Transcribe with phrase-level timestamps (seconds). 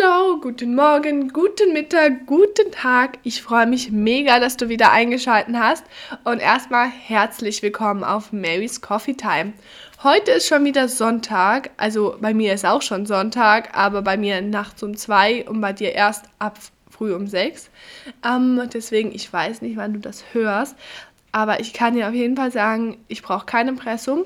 [0.00, 3.18] Hallo, guten Morgen, guten Mittag, guten Tag.
[3.24, 5.84] Ich freue mich mega, dass du wieder eingeschaltet hast.
[6.24, 9.52] Und erstmal herzlich willkommen auf Mary's Coffee Time.
[10.02, 11.70] Heute ist schon wieder Sonntag.
[11.76, 15.72] Also bei mir ist auch schon Sonntag, aber bei mir nachts um zwei und bei
[15.72, 17.68] dir erst ab früh um sechs.
[18.24, 20.76] Ähm, deswegen, ich weiß nicht, wann du das hörst.
[21.32, 24.24] Aber ich kann dir auf jeden Fall sagen, ich brauche kein Impressum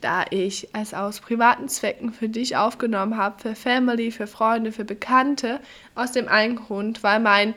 [0.00, 4.84] da ich es aus privaten Zwecken für dich aufgenommen habe, für Family, für Freunde, für
[4.84, 5.60] Bekannte,
[5.94, 7.54] aus dem einen Grund, weil mein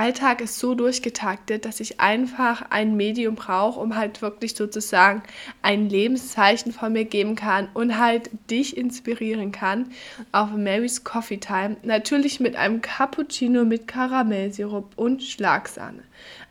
[0.00, 5.22] Alltag ist so durchgetaktet, dass ich einfach ein Medium brauche, um halt wirklich sozusagen
[5.60, 9.90] ein Lebenszeichen von mir geben kann und halt dich inspirieren kann
[10.32, 11.76] auf Mary's Coffee Time.
[11.82, 16.02] Natürlich mit einem Cappuccino mit Karamellsirup und Schlagsahne.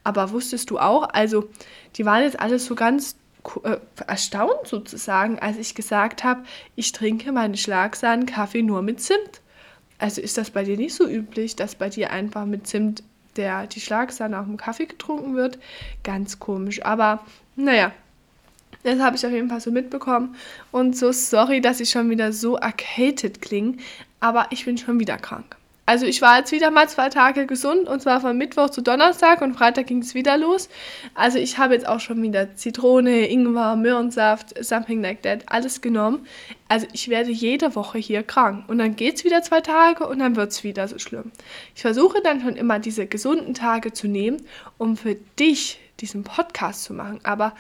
[0.04, 1.50] Aber wusstest du auch, also
[1.96, 3.16] die waren jetzt alles so ganz
[4.06, 6.44] erstaunt sozusagen, als ich gesagt habe,
[6.76, 9.42] ich trinke meine Schlagsahnen Kaffee nur mit Zimt.
[9.98, 13.04] Also ist das bei dir nicht so üblich, dass bei dir einfach mit Zimt
[13.36, 15.60] der, die Schlagsahne auf dem Kaffee getrunken wird?
[16.04, 16.84] Ganz komisch.
[16.84, 17.92] Aber naja,
[18.84, 20.36] das habe ich auf jeden Fall so mitbekommen.
[20.72, 23.78] Und so sorry, dass ich schon wieder so erkältet klinge,
[24.20, 25.59] aber ich bin schon wieder krank.
[25.90, 29.42] Also ich war jetzt wieder mal zwei Tage gesund und zwar von Mittwoch zu Donnerstag
[29.42, 30.70] und Freitag ging es wieder los.
[31.16, 36.28] Also ich habe jetzt auch schon wieder Zitrone, Ingwer, Möhrensaft, something like that, alles genommen.
[36.68, 40.20] Also ich werde jede Woche hier krank und dann geht es wieder zwei Tage und
[40.20, 41.32] dann wird es wieder so schlimm.
[41.74, 44.44] Ich versuche dann schon immer diese gesunden Tage zu nehmen,
[44.78, 47.20] um für dich diesen Podcast zu machen.
[47.24, 47.56] Aber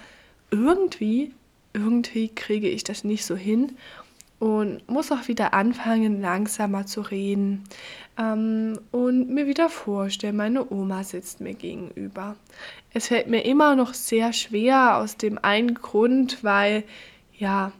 [0.51, 1.33] irgendwie,
[1.73, 3.75] irgendwie kriege ich das nicht so hin
[4.39, 7.65] und muss auch wieder anfangen, langsamer zu reden
[8.17, 12.35] ähm, und mir wieder vorstellen, meine Oma sitzt mir gegenüber.
[12.93, 16.83] Es fällt mir immer noch sehr schwer aus dem einen Grund, weil
[17.37, 17.71] ja,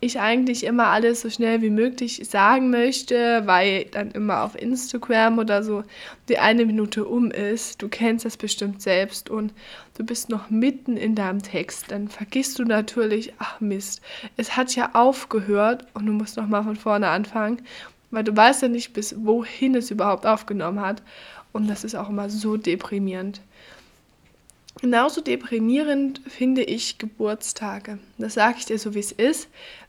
[0.00, 5.38] ich eigentlich immer alles so schnell wie möglich sagen möchte, weil dann immer auf Instagram
[5.38, 5.82] oder so
[6.28, 7.82] die eine Minute um ist.
[7.82, 9.52] Du kennst das bestimmt selbst und
[9.96, 11.90] du bist noch mitten in deinem Text.
[11.90, 14.00] Dann vergisst du natürlich, ach Mist,
[14.36, 17.62] es hat ja aufgehört und du musst nochmal von vorne anfangen,
[18.12, 21.02] weil du weißt ja nicht, bis wohin es überhaupt aufgenommen hat.
[21.52, 23.40] Und das ist auch immer so deprimierend.
[24.80, 27.98] Genauso deprimierend finde ich Geburtstage.
[28.16, 29.48] Das sage ich dir so, wie es ist.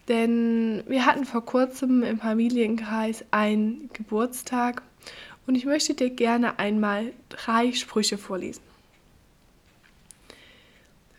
[0.09, 4.81] Denn wir hatten vor kurzem im Familienkreis einen Geburtstag
[5.45, 8.63] und ich möchte dir gerne einmal drei Sprüche vorlesen.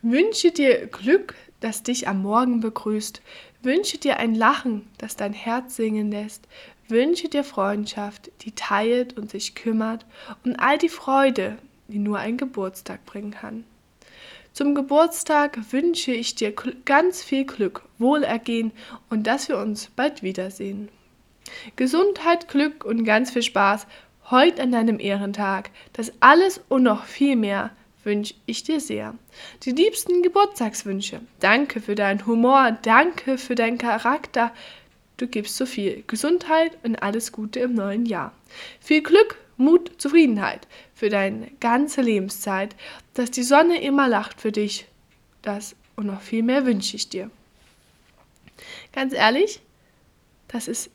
[0.02, 3.22] Wünsche dir Glück, das dich am Morgen begrüßt.
[3.62, 6.48] Wünsche dir ein Lachen, das dein Herz singen lässt.
[6.88, 10.04] Wünsche dir Freundschaft, die teilt und sich kümmert
[10.44, 13.64] und all die Freude, die nur ein Geburtstag bringen kann.
[14.52, 16.52] Zum Geburtstag wünsche ich dir
[16.84, 18.72] ganz viel Glück, Wohlergehen
[19.08, 20.88] und dass wir uns bald wiedersehen.
[21.76, 23.86] Gesundheit, Glück und ganz viel Spaß
[24.30, 25.70] heute an deinem Ehrentag.
[25.92, 27.70] Das alles und noch viel mehr
[28.02, 29.14] wünsche ich dir sehr.
[29.62, 31.20] Die liebsten Geburtstagswünsche.
[31.38, 34.52] Danke für deinen Humor, danke für deinen Charakter.
[35.16, 38.32] Du gibst so viel Gesundheit und alles Gute im neuen Jahr.
[38.80, 40.66] Viel Glück, Mut, Zufriedenheit
[41.00, 42.76] für deine ganze Lebenszeit,
[43.14, 44.86] dass die Sonne immer lacht für dich.
[45.40, 47.30] Das und noch viel mehr wünsche ich dir.
[48.92, 49.62] Ganz ehrlich,
[50.48, 50.90] das ist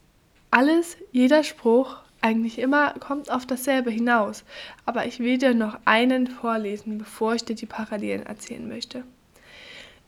[0.52, 4.44] alles, jeder Spruch eigentlich immer kommt auf dasselbe hinaus.
[4.86, 9.04] Aber ich will dir noch einen vorlesen, bevor ich dir die Parallelen erzählen möchte.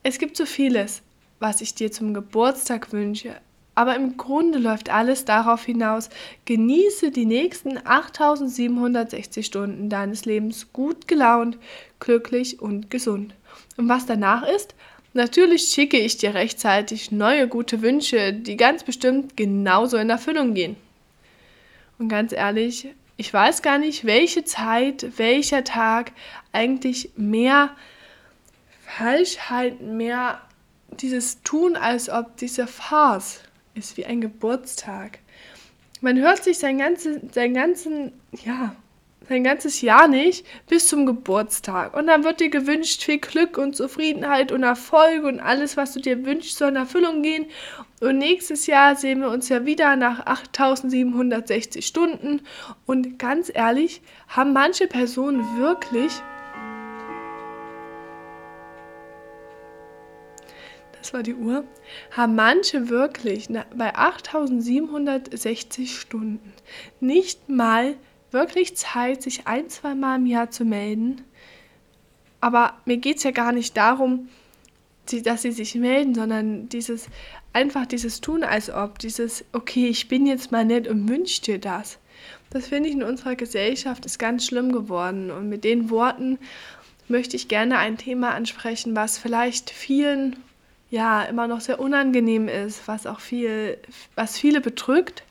[0.03, 1.01] Es gibt so vieles,
[1.39, 3.35] was ich dir zum Geburtstag wünsche,
[3.77, 6.09] aber im Grunde läuft alles darauf hinaus,
[6.45, 11.59] genieße die nächsten 8760 Stunden deines Lebens gut gelaunt,
[11.99, 13.35] glücklich und gesund.
[13.77, 14.73] Und was danach ist?
[15.13, 20.75] Natürlich schicke ich dir rechtzeitig neue gute Wünsche, die ganz bestimmt genauso in Erfüllung gehen.
[21.99, 26.13] Und ganz ehrlich, ich weiß gar nicht, welche Zeit, welcher Tag
[26.51, 27.69] eigentlich mehr
[28.87, 30.41] Falschheit, mehr
[30.99, 33.41] dieses Tun, als ob diese Farce
[33.77, 35.19] ist wie ein Geburtstag.
[36.01, 38.11] Man hört sich sein, ganze, sein, ganzen,
[38.43, 38.75] ja,
[39.27, 41.95] sein ganzes Jahr nicht bis zum Geburtstag.
[41.95, 45.99] Und dann wird dir gewünscht, viel Glück und Zufriedenheit und Erfolg und alles, was du
[45.99, 47.45] dir wünschst, soll in Erfüllung gehen.
[47.99, 52.41] Und nächstes Jahr sehen wir uns ja wieder nach 8760 Stunden.
[52.85, 56.11] Und ganz ehrlich, haben manche Personen wirklich
[61.07, 61.63] das war die Uhr,
[62.11, 66.51] haben manche wirklich bei 8760 Stunden
[66.99, 67.95] nicht mal
[68.31, 71.23] wirklich Zeit, sich ein, zwei Mal im Jahr zu melden.
[72.41, 74.27] Aber mir geht es ja gar nicht darum,
[75.23, 77.07] dass sie sich melden, sondern dieses
[77.53, 81.57] einfach dieses Tun als ob, dieses, okay, ich bin jetzt mal nett und wünsch dir
[81.57, 81.99] das.
[82.49, 85.31] Das finde ich in unserer Gesellschaft ist ganz schlimm geworden.
[85.31, 86.37] Und mit den Worten
[87.07, 90.35] möchte ich gerne ein Thema ansprechen, was vielleicht vielen
[90.89, 93.77] ja immer noch sehr unangenehm ist, was auch viel,
[94.15, 95.23] was viele bedrückt.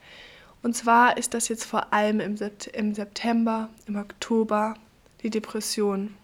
[0.63, 4.75] Und zwar ist das jetzt vor allem im, September, im Oktober
[5.23, 6.15] die Depression.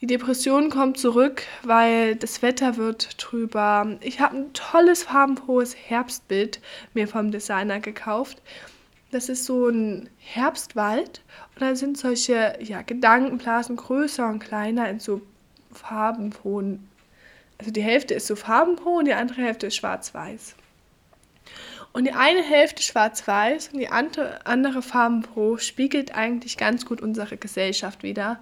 [0.00, 3.96] Die Depression kommt zurück, weil das Wetter wird trüber.
[4.00, 6.60] Ich habe ein tolles farbenfrohes Herbstbild
[6.92, 8.42] mir vom Designer gekauft.
[9.12, 11.22] Das ist so ein Herbstwald
[11.54, 15.22] und da sind solche ja, Gedankenblasen größer und kleiner in so
[15.72, 16.88] farbenfrohen.
[17.64, 20.54] Also die Hälfte ist so farbenfroh und die andere Hälfte ist schwarz-weiß.
[21.94, 27.38] Und die eine Hälfte schwarz-weiß und die andere, andere farbenfroh spiegelt eigentlich ganz gut unsere
[27.38, 28.38] Gesellschaft wieder.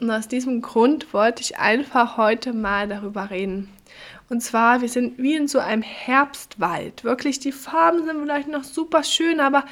[0.00, 3.72] Und aus diesem Grund wollte ich einfach heute mal darüber reden.
[4.28, 7.04] Und zwar, wir sind wie in so einem Herbstwald.
[7.04, 9.64] Wirklich, die Farben sind vielleicht noch super schön, aber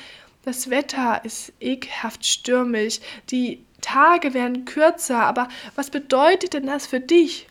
[0.45, 3.01] das Wetter ist ekelhaft stürmisch.
[3.33, 5.25] Die Tage werden kürzer.
[5.25, 7.49] Aber was bedeutet denn das für dich?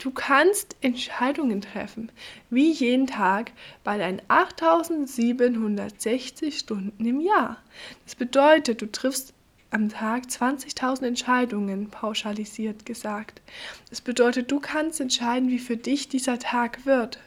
[0.00, 2.10] Du kannst Entscheidungen treffen,
[2.48, 3.52] wie jeden Tag
[3.84, 7.58] bei deinen 8760 Stunden im Jahr.
[8.06, 9.34] Das bedeutet, du triffst
[9.70, 13.42] am Tag 20.000 Entscheidungen, pauschalisiert gesagt.
[13.90, 17.18] Das bedeutet, du kannst entscheiden, wie für dich dieser Tag wird.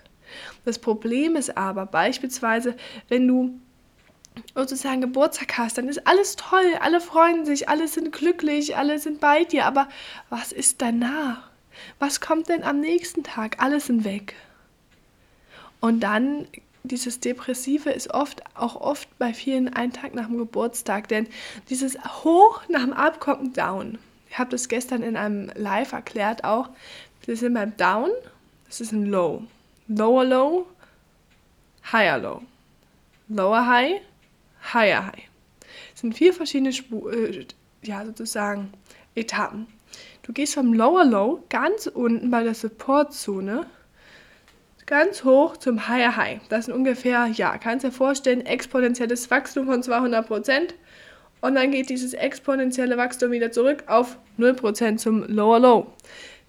[0.65, 2.75] Das Problem ist aber beispielsweise,
[3.07, 3.59] wenn du
[4.55, 9.19] sozusagen Geburtstag hast, dann ist alles toll, alle freuen sich, alle sind glücklich, alle sind
[9.19, 9.89] bei dir, aber
[10.31, 11.52] was ist danach?
[11.99, 13.61] Was kommt denn am nächsten Tag?
[13.61, 14.35] Alles sind weg.
[15.79, 16.47] Und dann
[16.83, 21.27] dieses Depressive ist oft, auch oft bei vielen ein Tag nach dem Geburtstag, denn
[21.69, 23.97] dieses Hoch nach dem Ab kommt Down.
[24.29, 26.69] Ich habe das gestern in einem Live erklärt auch.
[27.25, 28.09] Wir sind beim Down,
[28.67, 29.43] das ist ein Low.
[29.87, 30.67] Lower Low,
[31.91, 32.41] Higher Low.
[33.29, 34.01] Lower High,
[34.73, 35.29] Higher High.
[35.91, 37.45] Das sind vier verschiedene Spu äh,
[37.83, 38.73] ja, sozusagen
[39.15, 39.67] Etappen.
[40.23, 43.65] Du gehst vom Lower Low ganz unten bei der Support-Zone
[44.85, 46.39] ganz hoch zum Higher High.
[46.49, 50.75] Das sind ungefähr, ja, kannst du dir vorstellen, exponentielles Wachstum von 200 Prozent.
[51.41, 55.87] Und dann geht dieses exponentielle Wachstum wieder zurück auf 0% zum Lower Low.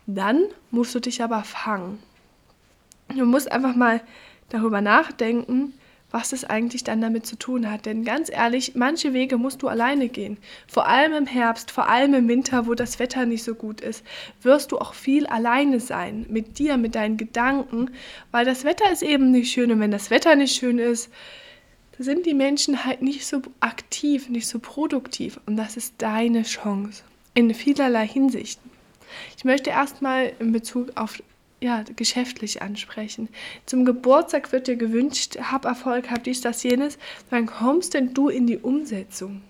[0.07, 2.01] Dann musst du dich aber fangen.
[3.09, 4.01] Du musst einfach mal
[4.51, 5.75] darüber nachdenken,
[6.15, 7.87] was es eigentlich dann damit zu tun hat.
[7.87, 10.39] Denn ganz ehrlich, manche Wege musst du alleine gehen.
[10.69, 14.05] Vor allem im Herbst, vor allem im Winter, wo das Wetter nicht so gut ist,
[14.41, 16.25] wirst du auch viel alleine sein.
[16.29, 17.91] Mit dir, mit deinen Gedanken,
[18.31, 19.73] weil das Wetter ist eben nicht schön.
[19.73, 21.11] Und wenn das Wetter nicht schön ist,
[21.99, 25.41] sind die Menschen halt nicht so aktiv, nicht so produktiv.
[25.47, 27.03] Und das ist deine Chance.
[27.35, 28.71] In vielerlei Hinsichten.
[29.37, 31.21] Ich möchte erstmal in Bezug auf
[31.61, 33.29] ja, geschäftlich ansprechen.
[33.67, 36.99] Zum Geburtstag wird dir gewünscht, hab Erfolg, hab dies, das, jenes.
[37.31, 39.43] Wann kommst denn du in die Umsetzung?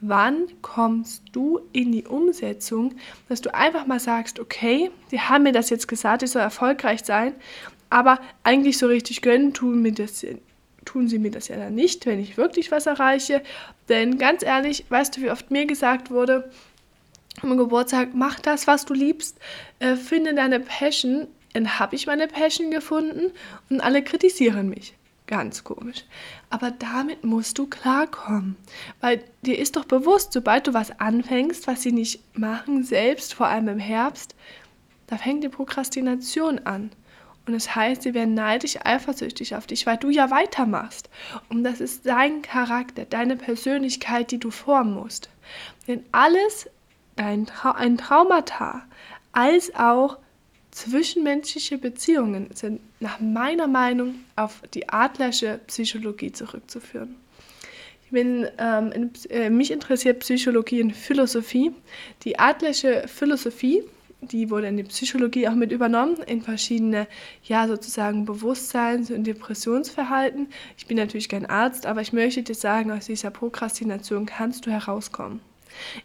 [0.00, 2.94] Wann kommst du in die Umsetzung,
[3.28, 7.04] dass du einfach mal sagst, okay, die haben mir das jetzt gesagt, ich soll erfolgreich
[7.04, 7.34] sein,
[7.90, 10.26] aber eigentlich so richtig gönnen tun, mir das,
[10.84, 13.42] tun sie mir das ja dann nicht, wenn ich wirklich was erreiche.
[13.88, 16.50] Denn ganz ehrlich, weißt du, wie oft mir gesagt wurde,
[17.40, 19.38] am Geburtstag, mach das, was du liebst,
[19.78, 23.32] äh, finde deine Passion dann habe ich meine Passion gefunden
[23.68, 24.94] und alle kritisieren mich.
[25.26, 26.04] Ganz komisch.
[26.50, 28.56] Aber damit musst du klarkommen.
[29.00, 33.46] Weil dir ist doch bewusst, sobald du was anfängst, was sie nicht machen, selbst, vor
[33.46, 34.34] allem im Herbst,
[35.06, 36.90] da fängt die Prokrastination an.
[37.46, 41.08] Und das heißt, sie werden neidisch, eifersüchtig auf dich, weil du ja weitermachst.
[41.48, 45.28] Und das ist dein Charakter, deine Persönlichkeit, die du formen musst.
[45.88, 46.68] Denn alles,
[47.16, 48.82] ein, Trau ein Traumata,
[49.32, 50.18] als auch
[50.72, 57.16] Zwischenmenschliche Beziehungen sind nach meiner Meinung auf die adlersche Psychologie zurückzuführen.
[58.10, 61.72] Bin, ähm, in, äh, mich interessiert Psychologie und Philosophie.
[62.24, 63.84] Die adlersche Philosophie,
[64.20, 67.06] die wurde in die Psychologie auch mit übernommen, in verschiedene,
[67.44, 70.48] ja, sozusagen Bewusstseins- und Depressionsverhalten.
[70.76, 74.70] Ich bin natürlich kein Arzt, aber ich möchte dir sagen, aus dieser Prokrastination kannst du
[74.70, 75.40] herauskommen.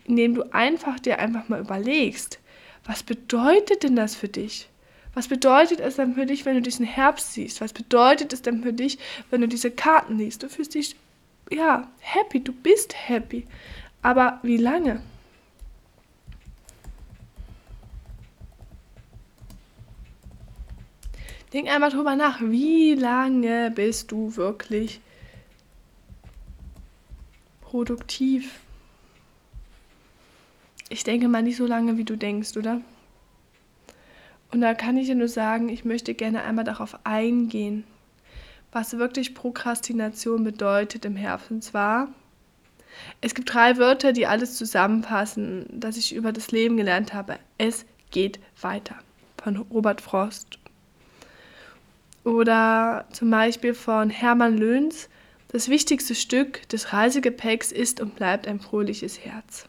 [0.06, 2.40] Indem du einfach dir einfach mal überlegst,
[2.86, 4.70] was bedeutet denn das für dich?
[5.14, 7.60] Was bedeutet es dann für dich, wenn du diesen Herbst siehst?
[7.60, 10.44] Was bedeutet es dann für dich, wenn du diese Karten liest?
[10.44, 10.96] Du fühlst dich,
[11.50, 13.48] ja, happy, du bist happy.
[14.02, 15.02] Aber wie lange?
[21.54, 25.00] Denk einmal drüber nach, wie lange bist du wirklich
[27.62, 28.60] produktiv?
[30.90, 32.82] Ich denke mal nicht so lange, wie du denkst, oder?
[34.52, 37.84] Und da kann ich dir nur sagen, ich möchte gerne einmal darauf eingehen,
[38.72, 41.52] was wirklich Prokrastination bedeutet im Herbst.
[41.52, 42.08] Und zwar,
[43.20, 47.38] es gibt drei Wörter, die alles zusammenpassen, das ich über das Leben gelernt habe.
[47.58, 48.96] Es geht weiter.
[49.44, 50.58] Von Robert Frost.
[52.24, 55.10] Oder zum Beispiel von Hermann Löhns.
[55.50, 59.68] Das wichtigste Stück des Reisegepäcks ist und bleibt ein fröhliches Herz.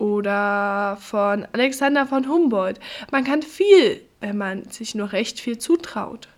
[0.00, 2.80] Oder von Alexander von Humboldt.
[3.10, 6.28] Man kann viel, wenn man sich nur recht viel zutraut.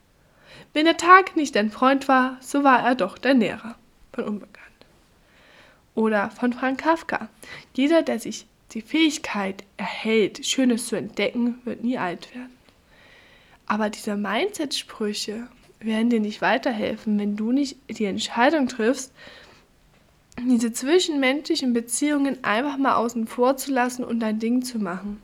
[0.73, 3.76] Wenn der Tag nicht dein Freund war, so war er doch dein Lehrer.
[4.12, 4.66] Von Unbekannt.
[5.95, 7.28] Oder von Frank Kafka.
[7.73, 12.57] Jeder, der sich die Fähigkeit erhält, Schönes zu entdecken, wird nie alt werden.
[13.66, 15.47] Aber diese Mindset-Sprüche
[15.78, 19.12] werden dir nicht weiterhelfen, wenn du nicht die Entscheidung triffst,
[20.40, 25.22] diese zwischenmenschlichen Beziehungen einfach mal außen vor zu lassen und dein Ding zu machen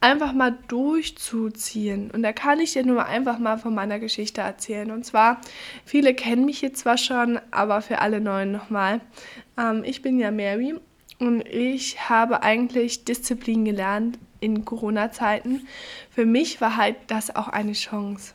[0.00, 2.10] einfach mal durchzuziehen.
[2.10, 4.90] Und da kann ich dir nur einfach mal von meiner Geschichte erzählen.
[4.90, 5.40] Und zwar,
[5.84, 9.00] viele kennen mich jetzt zwar schon, aber für alle Neuen nochmal.
[9.58, 10.74] Ähm, ich bin ja Mary
[11.18, 15.66] und ich habe eigentlich Disziplin gelernt in Corona-Zeiten.
[16.10, 18.34] Für mich war halt das auch eine Chance.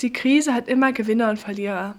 [0.00, 1.94] Die Krise hat immer Gewinner und Verlierer.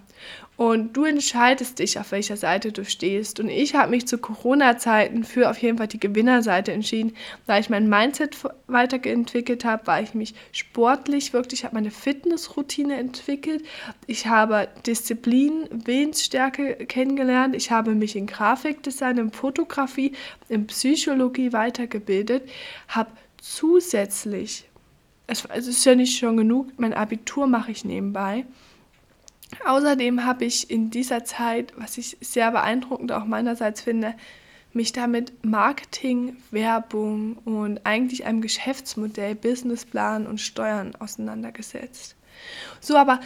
[0.58, 3.38] Und du entscheidest dich, auf welcher Seite du stehst.
[3.38, 7.14] Und ich habe mich zu Corona-Zeiten für auf jeden Fall die Gewinnerseite entschieden,
[7.46, 8.36] da ich mein Mindset
[8.66, 13.64] weiterentwickelt habe, weil ich mich sportlich wirklich, habe meine Fitnessroutine entwickelt.
[14.08, 17.54] Ich habe Disziplin, Willensstärke kennengelernt.
[17.54, 20.10] Ich habe mich in Grafikdesign, in Fotografie,
[20.48, 22.50] in Psychologie weitergebildet,
[22.88, 24.68] habe zusätzlich,
[25.28, 28.44] es ist ja nicht schon genug, mein Abitur mache ich nebenbei
[29.66, 34.14] Außerdem habe ich in dieser Zeit, was ich sehr beeindruckend auch meinerseits finde,
[34.72, 42.16] mich damit Marketing, Werbung und eigentlich einem Geschäftsmodell, Businessplan und Steuern auseinandergesetzt.
[42.80, 43.20] So, aber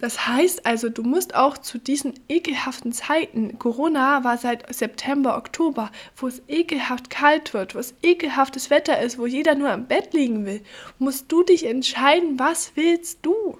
[0.00, 5.90] das heißt also, du musst auch zu diesen ekelhaften Zeiten, Corona war seit September, Oktober,
[6.16, 10.14] wo es ekelhaft kalt wird, wo es ekelhaftes Wetter ist, wo jeder nur im Bett
[10.14, 10.62] liegen will,
[11.00, 13.58] musst du dich entscheiden, was willst du?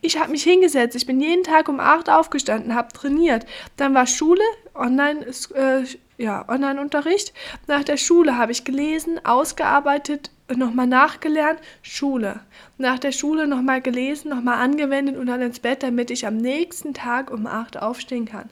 [0.00, 3.46] Ich habe mich hingesetzt, ich bin jeden Tag um 8 aufgestanden, habe trainiert.
[3.76, 4.42] Dann war Schule,
[4.74, 5.84] Online, äh,
[6.18, 7.32] ja, Online-Unterricht.
[7.66, 12.40] Nach der Schule habe ich gelesen, ausgearbeitet, nochmal nachgelernt, Schule.
[12.78, 16.94] Nach der Schule nochmal gelesen, nochmal angewendet und dann ins Bett, damit ich am nächsten
[16.94, 18.50] Tag um 8 aufstehen kann.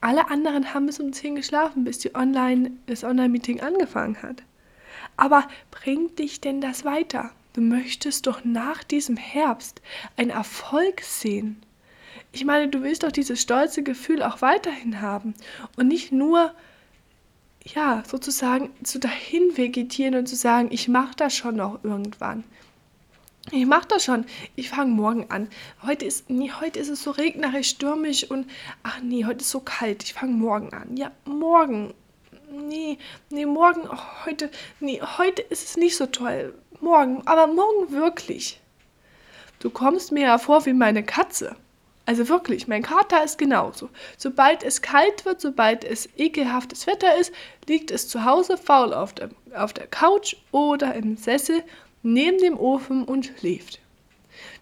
[0.00, 4.42] Alle anderen haben bis um 10 geschlafen, bis die Online, das Online-Meeting angefangen hat.
[5.16, 7.30] Aber bringt dich denn das weiter?
[7.52, 9.82] Du möchtest doch nach diesem Herbst
[10.16, 11.62] einen Erfolg sehen.
[12.32, 15.34] Ich meine, du willst doch dieses stolze Gefühl auch weiterhin haben
[15.76, 16.54] und nicht nur,
[17.64, 22.44] ja, sozusagen zu dahin vegetieren und zu sagen, ich mache das schon noch irgendwann.
[23.50, 24.26] Ich mache das schon.
[24.54, 25.48] Ich fange morgen an.
[25.82, 28.48] Heute ist, nee, heute ist es so regnerisch, stürmisch und
[28.82, 30.04] ach nee, heute ist so kalt.
[30.04, 30.96] Ich fange morgen an.
[30.96, 31.94] Ja, morgen.
[32.50, 32.98] Nee,
[33.30, 38.60] nee, morgen, oh, heute, nee, heute ist es nicht so toll morgen, aber morgen wirklich.
[39.58, 41.56] Du kommst mir ja vor wie meine Katze.
[42.06, 43.88] Also wirklich, mein Kater ist genauso.
[44.16, 47.32] Sobald es kalt wird, sobald es ekelhaftes Wetter ist,
[47.68, 51.62] liegt es zu Hause faul auf der, auf der Couch oder im Sessel
[52.02, 53.78] neben dem Ofen und schläft.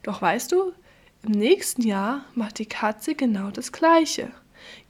[0.02, 0.72] Doch weißt du,
[1.22, 4.30] im nächsten Jahr macht die Katze genau das Gleiche.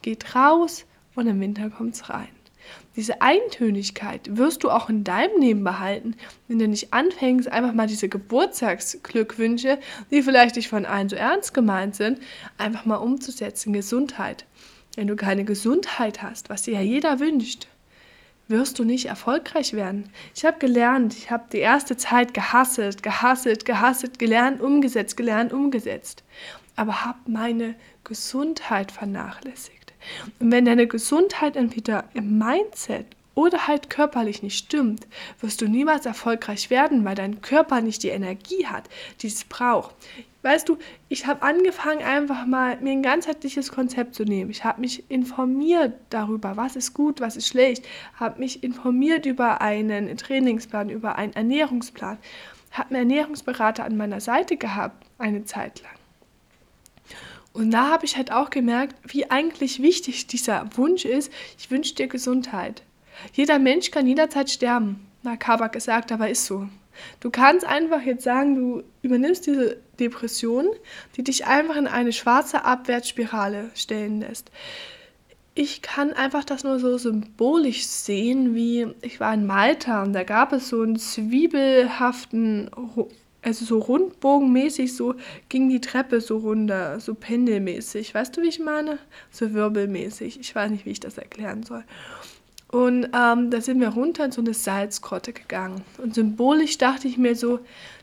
[0.03, 2.38] Geht raus und im Winter kommt's rein.
[2.99, 6.17] Diese Eintönigkeit wirst du auch in deinem Leben behalten,
[6.49, 9.79] wenn du nicht anfängst, einfach mal diese Geburtstagsglückwünsche,
[10.11, 12.19] die vielleicht nicht von allen so ernst gemeint sind,
[12.57, 13.73] einfach mal umzusetzen.
[13.73, 14.47] Gesundheit.
[14.97, 17.69] Wenn du keine Gesundheit hast, was dir ja jeder wünscht,
[18.49, 20.11] wirst du nicht erfolgreich werden.
[20.35, 26.25] Ich habe gelernt, ich habe die erste Zeit gehasselt, gehasselt, gehasselt, gelernt, umgesetzt, gelernt, umgesetzt,
[26.75, 29.78] aber habe meine Gesundheit vernachlässigt.
[30.41, 35.07] Und wenn deine Gesundheit entweder im Mindset oder halt körperlich nicht stimmt,
[35.41, 38.89] wirst du niemals erfolgreich werden, weil dein Körper nicht die Energie hat,
[39.21, 39.95] die es braucht.
[40.43, 40.79] Weißt du,
[41.09, 44.51] ich habe angefangen, einfach mal mir ein ganzheitliches Konzept zu nehmen.
[44.51, 49.61] Ich habe mich informiert darüber, was ist gut, was ist schlecht, habe mich informiert über
[49.61, 52.19] einen Trainingsplan, über einen Ernährungsplan,
[52.71, 55.98] habe einen Ernährungsberater an meiner Seite gehabt, eine Zeit lang.
[57.59, 61.33] Und da habe ich halt auch gemerkt, wie eigentlich wichtig dieser Wunsch ist.
[61.59, 62.85] Ich wünsche dir Gesundheit.
[63.33, 65.05] Jeder Mensch kann jederzeit sterben.
[65.25, 66.69] Na, Kabak gesagt, aber ist so.
[67.19, 70.69] Du kannst einfach jetzt sagen, du übernimmst diese Depression,
[71.17, 74.53] die dich einfach in eine schwarze Abwärtsspirale stellen lässt.
[75.57, 80.23] Ich kann einfach das nur so symbolisch sehen, wie ich war in Malta und da
[80.23, 82.71] gab es so einen zwiebelhaften
[83.43, 85.15] also so rundbogenmäßig, so
[85.49, 88.15] ging die Treppe so runter, so pendelmäßig.
[88.15, 88.99] Weißt du, wie ich meine?
[89.31, 90.41] So wirbelmäßig.
[90.41, 91.85] Ich weiß nicht, wie ich das erklären soll.
[92.71, 95.83] Und ähm, da sind wir runter in so eine Salzgrotte gegangen.
[95.97, 97.61] Und symbolisch dachte ich mir so,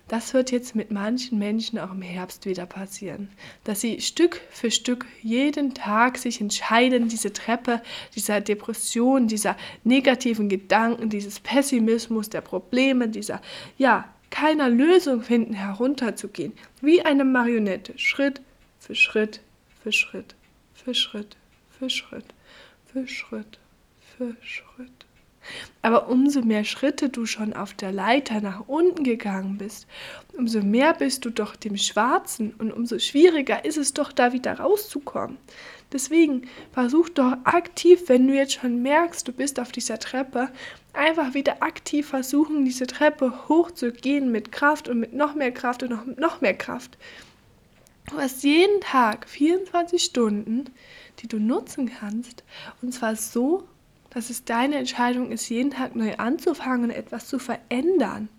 [0.07, 3.29] das wird jetzt mit manchen Menschen auch im Herbst wieder passieren.
[3.63, 7.81] Dass sie Stück für Stück jeden Tag sich entscheiden, diese Treppe
[8.15, 13.41] dieser Depression, dieser negativen Gedanken, dieses Pessimismus, der Probleme, dieser,
[13.77, 16.53] ja, keiner Lösung finden, herunterzugehen.
[16.82, 18.41] Wie eine Marionette, Schritt
[18.79, 19.41] für Schritt
[19.82, 20.36] für Schritt
[20.74, 21.36] für Schritt
[21.79, 22.38] für Schritt
[22.86, 23.60] für Schritt
[24.17, 25.05] für Schritt.
[25.82, 29.88] Aber umso mehr Schritte du schon auf der Leiter nach unten gegangen bist,
[30.36, 34.60] umso mehr bist du doch dem Schwarzen und umso schwieriger ist es doch da wieder
[34.60, 35.38] rauszukommen.
[35.91, 40.49] Deswegen versuch doch aktiv, wenn du jetzt schon merkst, du bist auf dieser Treppe,
[40.93, 45.89] einfach wieder aktiv versuchen, diese Treppe hochzugehen mit Kraft und mit noch mehr Kraft und
[45.89, 46.97] noch, noch mehr Kraft.
[48.09, 50.65] Du hast jeden Tag 24 Stunden,
[51.19, 52.43] die du nutzen kannst,
[52.81, 53.67] und zwar so,
[54.11, 58.29] dass es deine Entscheidung ist, jeden Tag neu anzufangen und etwas zu verändern.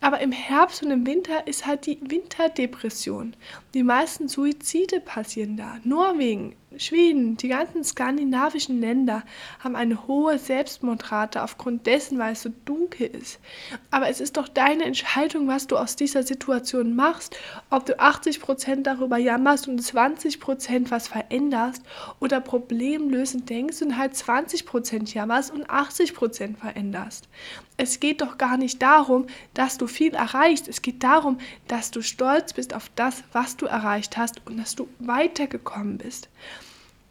[0.00, 3.34] Aber im Herbst und im Winter ist halt die Winterdepression.
[3.72, 5.78] Die meisten Suizide passieren da.
[5.84, 9.22] Norwegen, Schweden, die ganzen skandinavischen Länder
[9.60, 13.38] haben eine hohe Selbstmordrate aufgrund dessen, weil es so dunkel ist.
[13.90, 17.36] Aber es ist doch deine Entscheidung, was du aus dieser Situation machst,
[17.70, 21.82] ob du 80% darüber jammerst und 20% was veränderst
[22.20, 27.28] oder problemlösend denkst und halt 20% jammerst und 80% veränderst.
[27.78, 30.66] Es geht doch gar nicht darum, dass du viel erreichst.
[30.66, 34.74] Es geht darum, dass du stolz bist auf das, was du erreicht hast und dass
[34.74, 36.28] du weitergekommen bist.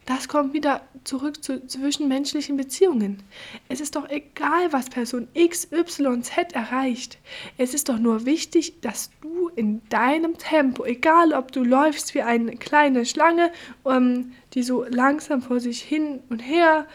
[0.06, 3.24] Das kommt wieder zurück zu zwischenmenschlichen Beziehungen.
[3.70, 7.18] Es ist doch egal, was Person X, Y, Z erreicht.
[7.58, 12.22] Es ist doch nur wichtig, dass du in deinem Tempo, egal ob du läufst wie
[12.22, 13.52] eine kleine Schlange,
[13.86, 16.86] ähm, die so langsam vor sich hin und her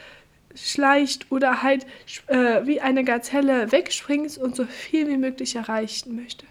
[0.55, 1.87] schleicht oder halt
[2.29, 6.47] äh, wie eine Gazelle wegspringst und so viel wie möglich erreichen möchte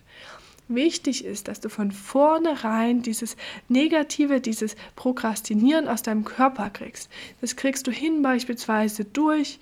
[0.70, 3.36] wichtig ist, dass du von vornherein dieses
[3.68, 7.10] Negative, dieses Prokrastinieren aus deinem Körper kriegst.
[7.42, 9.60] Das kriegst du hin beispielsweise durch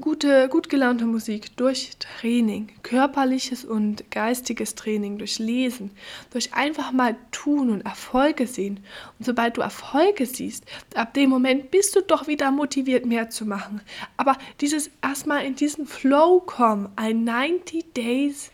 [0.00, 5.90] gute, gut gelaunte Musik, durch Training, körperliches und geistiges Training, durch Lesen,
[6.30, 8.80] durch einfach mal tun und Erfolge sehen.
[9.18, 10.64] Und sobald du Erfolge siehst,
[10.94, 13.80] ab dem Moment bist du doch wieder motiviert, mehr zu machen.
[14.16, 18.50] Aber dieses erstmal in diesen Flow kommen, ein 90 Days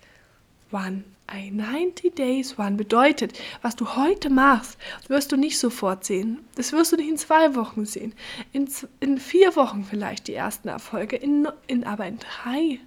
[0.70, 1.04] One.
[1.30, 6.38] Ein 90 Days One bedeutet, was du heute machst, wirst du nicht sofort sehen.
[6.54, 8.14] Das wirst du nicht in zwei Wochen sehen.
[8.54, 8.66] In,
[9.00, 12.80] in vier Wochen vielleicht die ersten Erfolge, in, in, aber in drei.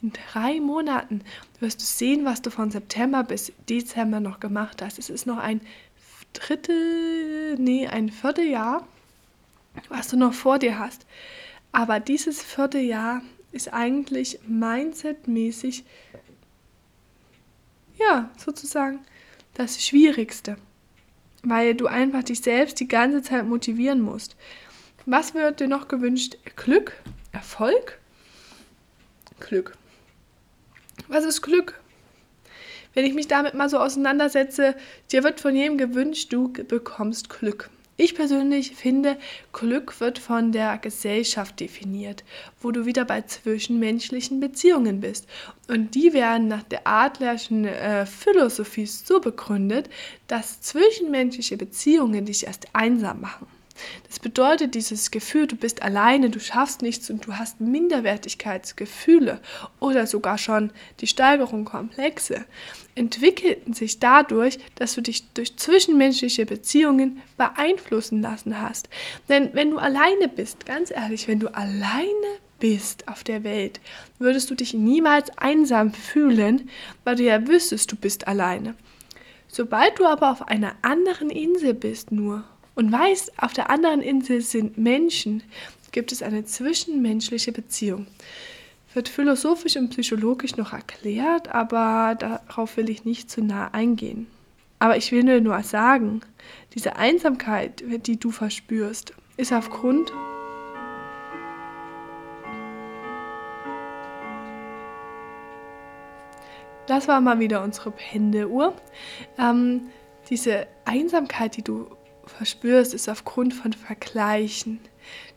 [0.00, 1.20] In drei Monaten
[1.60, 4.98] wirst du sehen, was du von September bis Dezember noch gemacht hast.
[4.98, 5.60] Es ist noch ein
[6.32, 8.88] Drittel, nee, ein Vierteljahr,
[9.90, 11.04] was du noch vor dir hast.
[11.72, 13.20] Aber dieses Vierteljahr
[13.52, 15.84] ist eigentlich mindsetmäßig
[17.98, 19.00] ja, sozusagen
[19.54, 20.56] das Schwierigste,
[21.42, 24.36] weil du einfach dich selbst die ganze Zeit motivieren musst.
[25.06, 26.36] Was wird dir noch gewünscht?
[26.56, 26.92] Glück?
[27.32, 27.98] Erfolg?
[29.40, 29.76] Glück.
[31.08, 31.80] Was ist Glück?
[32.94, 34.74] Wenn ich mich damit mal so auseinandersetze,
[35.12, 37.70] dir wird von jedem gewünscht, du bekommst Glück.
[38.00, 39.18] Ich persönlich finde,
[39.52, 42.22] Glück wird von der Gesellschaft definiert,
[42.60, 45.26] wo du wieder bei zwischenmenschlichen Beziehungen bist.
[45.66, 49.90] Und die werden nach der Adlerschen äh, Philosophie so begründet,
[50.28, 53.48] dass zwischenmenschliche Beziehungen dich erst einsam machen.
[54.06, 59.40] Das bedeutet dieses Gefühl, du bist alleine, du schaffst nichts und du hast Minderwertigkeitsgefühle
[59.80, 62.44] oder sogar schon die Steigerung Komplexe,
[62.98, 68.88] entwickelten sich dadurch, dass du dich durch zwischenmenschliche Beziehungen beeinflussen lassen hast.
[69.28, 72.08] Denn wenn du alleine bist, ganz ehrlich, wenn du alleine
[72.58, 73.80] bist auf der Welt,
[74.18, 76.68] würdest du dich niemals einsam fühlen,
[77.04, 78.74] weil du ja wüsstest, du bist alleine.
[79.46, 84.40] Sobald du aber auf einer anderen Insel bist nur und weißt, auf der anderen Insel
[84.40, 85.42] sind Menschen,
[85.92, 88.06] gibt es eine zwischenmenschliche Beziehung.
[88.98, 94.26] Wird philosophisch und psychologisch noch erklärt, aber darauf will ich nicht zu nah eingehen.
[94.80, 96.22] Aber ich will nur sagen,
[96.74, 100.12] diese Einsamkeit, die du verspürst, ist aufgrund
[106.88, 108.74] Das war mal wieder unsere Pendeuhr.
[109.38, 109.90] Ähm,
[110.28, 111.86] diese Einsamkeit, die du
[112.26, 114.80] verspürst, ist aufgrund von Vergleichen.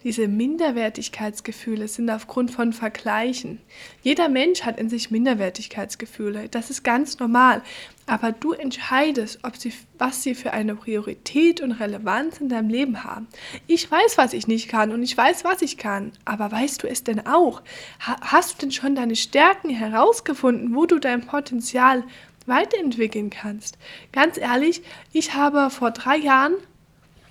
[0.04, 3.60] Diese Minderwertigkeitsgefühle sind aufgrund von Vergleichen.
[4.02, 6.50] Jeder Mensch hat in sich Minderwertigkeitsgefühle.
[6.50, 7.62] Das ist ganz normal.
[8.08, 13.04] Aber du entscheidest, ob sie, was sie für eine Priorität und Relevanz in deinem Leben
[13.04, 13.28] haben.
[13.68, 16.12] Ich weiß, was ich nicht kann und ich weiß, was ich kann.
[16.26, 17.62] Aber weißt du es denn auch?
[18.00, 22.04] hast du denn schon deine Stärken herausgefunden, wo du dein Potenzial
[22.48, 23.78] weiterentwickeln kannst?
[24.12, 24.82] Ganz ehrlich,
[25.14, 26.56] ich habe vor drei Jahren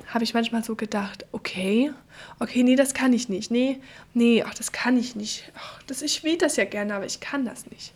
[0.06, 1.92] habe ich manchmal so gedacht, okay,
[2.38, 3.50] okay, nee, das kann ich nicht.
[3.50, 3.78] Nee,
[4.14, 5.50] nee, ach, das kann ich nicht.
[5.56, 7.92] Ach, das, ich will das ja gerne, aber ich kann das nicht.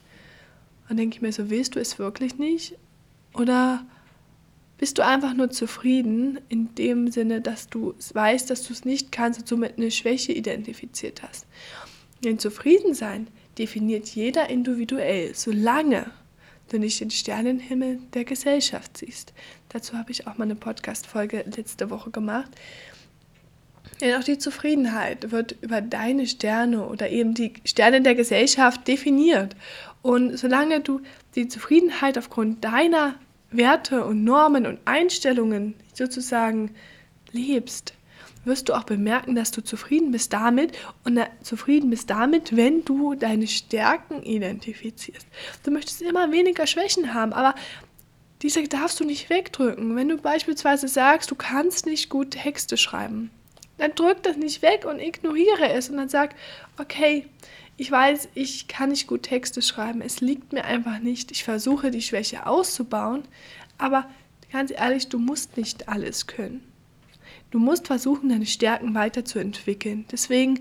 [0.89, 2.75] Und denke ich mir so, willst du es wirklich nicht?
[3.33, 3.85] Oder
[4.77, 9.13] bist du einfach nur zufrieden in dem Sinne, dass du weißt, dass du es nicht
[9.13, 11.47] kannst und somit eine Schwäche identifiziert hast?
[12.23, 16.11] Den Zufriedensein definiert jeder individuell, solange
[16.69, 19.33] du nicht den Sternenhimmel der Gesellschaft siehst.
[19.69, 22.51] Dazu habe ich auch mal eine Podcast-Folge letzte Woche gemacht.
[24.01, 29.55] Denn auch die Zufriedenheit wird über deine Sterne oder eben die Sterne der Gesellschaft definiert.
[30.03, 31.01] Und solange du
[31.35, 33.15] die Zufriedenheit aufgrund deiner
[33.51, 36.75] Werte und Normen und Einstellungen sozusagen
[37.33, 37.95] lebst,
[38.45, 40.73] wirst du auch bemerken, dass du zufrieden bist damit
[41.05, 45.27] und zufrieden bist damit, wenn du deine Stärken identifizierst.
[45.63, 47.55] Du möchtest immer weniger Schwächen haben, aber
[48.43, 49.97] diese darfst du nicht wegdrücken.
[49.97, 53.31] Wenn du beispielsweise sagst, du kannst nicht gut Texte schreiben,
[53.79, 56.35] dann drück das nicht weg und ignoriere es und dann sag,
[56.79, 57.27] okay,
[57.77, 61.33] ich weiß, ich kann nicht gut Texte schreiben, es liegt mir einfach nicht.
[61.33, 63.25] Ich versuche die Schwäche auszubauen,
[63.79, 64.09] aber
[64.53, 66.63] ganz ehrlich, du musst nicht alles können.
[67.51, 70.07] Du musst versuchen, deine Stärken weiterzuentwickeln.
[70.11, 70.61] Deswegen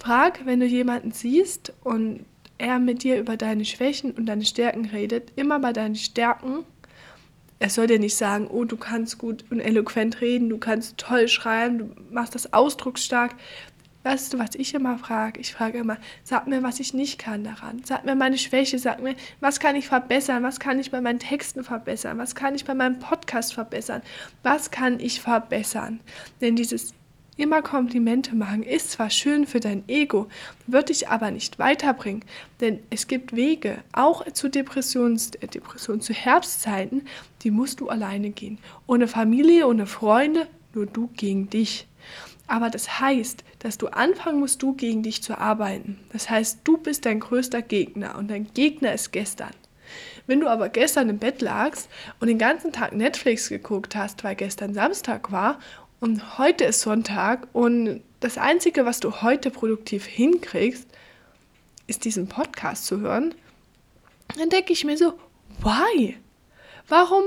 [0.00, 2.24] frag, wenn du jemanden siehst und
[2.58, 6.64] er mit dir über deine Schwächen und deine Stärken redet, immer bei deinen Stärken.
[7.62, 11.28] Er soll dir nicht sagen, oh, du kannst gut und eloquent reden, du kannst toll
[11.28, 13.36] schreiben, du machst das ausdrucksstark.
[14.02, 15.38] Weißt du, was ich immer frage?
[15.38, 17.80] Ich frage immer, sag mir, was ich nicht kann daran.
[17.84, 21.20] Sag mir meine Schwäche, sag mir, was kann ich verbessern, was kann ich bei meinen
[21.20, 24.02] Texten verbessern, was kann ich bei meinem Podcast verbessern,
[24.42, 26.00] was kann ich verbessern.
[26.40, 26.94] Denn dieses
[27.36, 30.28] immer Komplimente machen ist zwar schön für dein Ego,
[30.66, 32.24] wird dich aber nicht weiterbringen.
[32.60, 37.02] Denn es gibt Wege, auch zu Depressions, äh, Depression, zu Herbstzeiten,
[37.42, 38.58] die musst du alleine gehen.
[38.86, 41.86] Ohne Familie, ohne Freunde, nur du gegen dich.
[42.46, 45.98] Aber das heißt, dass du anfangen musst, du gegen dich zu arbeiten.
[46.12, 49.52] Das heißt, du bist dein größter Gegner und dein Gegner ist gestern.
[50.26, 51.88] Wenn du aber gestern im Bett lagst
[52.20, 55.58] und den ganzen Tag Netflix geguckt hast, weil gestern Samstag war
[56.02, 60.88] und heute ist Sonntag und das Einzige, was du heute produktiv hinkriegst,
[61.86, 63.36] ist diesen Podcast zu hören,
[64.36, 65.12] dann denke ich mir so,
[65.60, 66.16] why?
[66.88, 67.22] Warum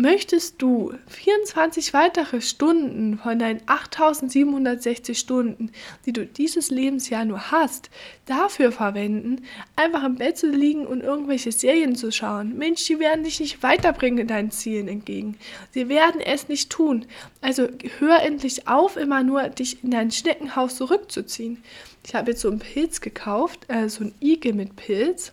[0.00, 5.72] Möchtest du 24 weitere Stunden von deinen 8760 Stunden,
[6.06, 7.90] die du dieses Lebensjahr nur hast,
[8.24, 9.42] dafür verwenden,
[9.74, 12.56] einfach im Bett zu liegen und irgendwelche Serien zu schauen?
[12.56, 15.36] Mensch, die werden dich nicht weiterbringen deinen Zielen entgegen.
[15.72, 17.04] Sie werden es nicht tun.
[17.40, 17.66] Also
[17.98, 21.64] hör endlich auf, immer nur dich in dein Schneckenhaus zurückzuziehen.
[22.06, 25.32] Ich habe jetzt so einen Pilz gekauft, äh, so einen Igel mit Pilz.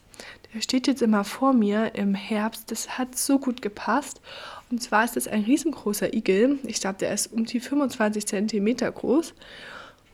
[0.56, 2.71] Der steht jetzt immer vor mir im Herbst.
[2.71, 4.21] Das hat so gut gepasst.
[4.71, 6.60] Und zwar ist es ein riesengroßer Igel.
[6.63, 9.34] Ich glaube, der ist um die 25 cm groß.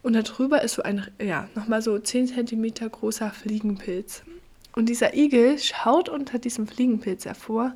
[0.03, 4.23] Und darüber ist so ein, ja, nochmal so 10 cm großer Fliegenpilz.
[4.73, 7.73] Und dieser Igel schaut unter diesem Fliegenpilz hervor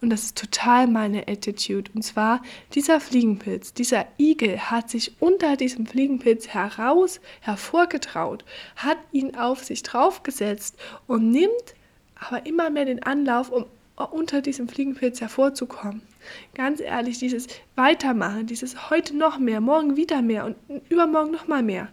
[0.00, 1.90] und das ist total meine Attitude.
[1.94, 2.42] Und zwar
[2.74, 9.82] dieser Fliegenpilz, dieser Igel hat sich unter diesem Fliegenpilz heraus hervorgetraut, hat ihn auf sich
[9.82, 11.74] draufgesetzt und nimmt
[12.14, 13.66] aber immer mehr den Anlauf, um
[14.10, 16.02] unter diesem Fliegenpilz hervorzukommen.
[16.54, 20.56] Ganz ehrlich, dieses Weitermachen, dieses heute noch mehr, morgen wieder mehr und
[20.88, 21.88] übermorgen noch mal mehr,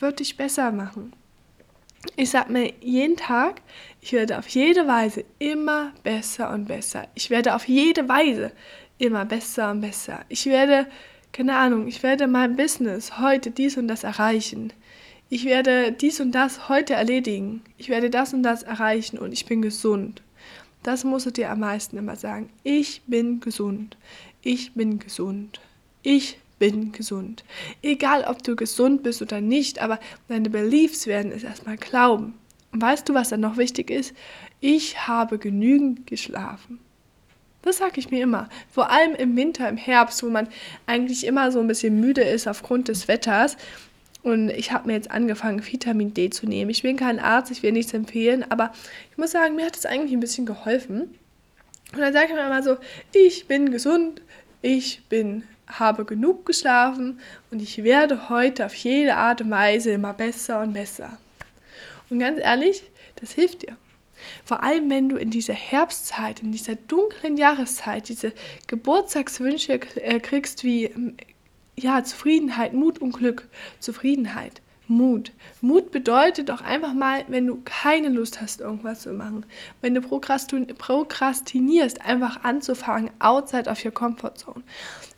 [0.00, 1.12] wird dich besser machen.
[2.16, 3.62] Ich sag mir jeden Tag,
[4.00, 7.08] ich werde auf jede Weise immer besser und besser.
[7.14, 8.52] Ich werde auf jede Weise
[8.98, 10.20] immer besser und besser.
[10.28, 10.86] Ich werde,
[11.32, 14.72] keine Ahnung, ich werde mein Business heute dies und das erreichen.
[15.30, 17.62] Ich werde dies und das heute erledigen.
[17.78, 20.22] Ich werde das und das erreichen und ich bin gesund.
[20.84, 22.50] Das musst du dir am meisten immer sagen.
[22.62, 23.96] Ich bin gesund.
[24.42, 25.60] Ich bin gesund.
[26.02, 27.42] Ich bin gesund.
[27.82, 32.34] Egal, ob du gesund bist oder nicht, aber deine Beliefs werden es erstmal glauben.
[32.70, 34.14] Und weißt du, was dann noch wichtig ist?
[34.60, 36.80] Ich habe genügend geschlafen.
[37.62, 38.50] Das sage ich mir immer.
[38.70, 40.48] Vor allem im Winter, im Herbst, wo man
[40.84, 43.56] eigentlich immer so ein bisschen müde ist aufgrund des Wetters.
[44.24, 46.70] Und ich habe mir jetzt angefangen, Vitamin D zu nehmen.
[46.70, 48.72] Ich bin kein Arzt, ich will nichts empfehlen, aber
[49.10, 51.02] ich muss sagen, mir hat es eigentlich ein bisschen geholfen.
[51.92, 52.78] Und dann sage ich mir immer so,
[53.12, 54.22] ich bin gesund,
[54.62, 60.14] ich bin habe genug geschlafen und ich werde heute auf jede Art und Weise immer
[60.14, 61.18] besser und besser.
[62.08, 62.82] Und ganz ehrlich,
[63.16, 63.76] das hilft dir.
[64.44, 68.32] Vor allem, wenn du in dieser Herbstzeit, in dieser dunklen Jahreszeit diese
[68.68, 70.90] Geburtstagswünsche äh, kriegst wie
[71.76, 73.48] ja, Zufriedenheit, Mut und Glück,
[73.80, 74.60] Zufriedenheit.
[74.86, 75.32] Mut.
[75.62, 79.46] Mut bedeutet auch einfach mal, wenn du keine Lust hast, irgendwas zu machen,
[79.80, 84.62] wenn du prokrastinierst, einfach anzufangen, outside of your comfort zone.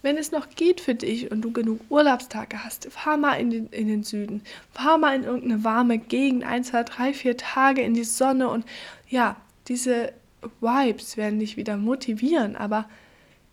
[0.03, 3.66] Wenn es noch geht für dich und du genug Urlaubstage hast, fahr mal in den,
[3.71, 4.42] in den Süden,
[4.73, 8.64] fahr mal in irgendeine warme Gegend, ein, zwei, drei, vier Tage in die Sonne und
[9.09, 9.35] ja,
[9.66, 10.12] diese
[10.61, 12.88] Vibes werden dich wieder motivieren, aber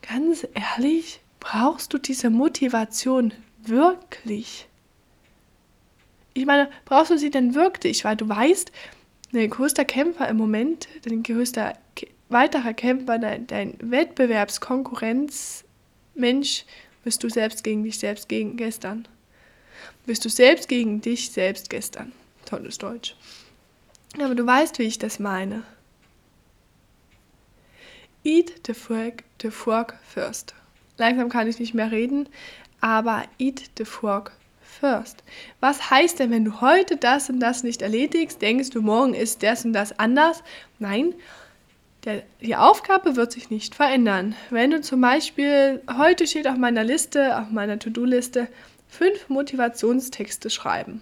[0.08, 4.67] ganz ehrlich, brauchst du diese Motivation wirklich?
[6.34, 8.06] ich meine, brauchst du sie denn wirklich?
[8.06, 8.71] Weil du weißt,
[9.32, 11.77] dein größter Kämpfer im Moment, dein größter
[12.29, 16.65] weiterer Kämpfer, dein, dein Wettbewerbskonkurrenzmensch,
[17.03, 19.08] bist du selbst gegen dich selbst gegen gestern.
[20.06, 22.12] Bist du selbst gegen dich selbst gestern.
[22.45, 23.15] Tolles Deutsch.
[24.19, 25.63] Aber du weißt, wie ich das meine.
[28.23, 30.56] Eat the fork, the fork first.
[30.97, 32.29] Langsam kann ich nicht mehr reden,
[32.82, 35.23] aber eat the fork first.
[35.60, 39.43] Was heißt denn, wenn du heute das und das nicht erledigst, denkst du, morgen ist
[39.43, 40.43] das und das anders?
[40.79, 41.13] Nein,
[42.06, 44.36] der, die Aufgabe wird sich nicht verändern.
[44.49, 48.47] Wenn du zum Beispiel, heute steht auf meiner Liste, auf meiner To-Do-Liste,
[48.89, 51.01] fünf Motivationstexte schreiben.